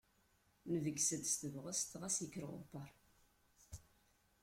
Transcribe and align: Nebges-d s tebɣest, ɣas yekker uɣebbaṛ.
Nebges-d 0.71 1.23
s 1.31 1.33
tebɣest, 1.41 1.97
ɣas 2.01 2.15
yekker 2.23 2.43
uɣebbaṛ. 2.47 2.89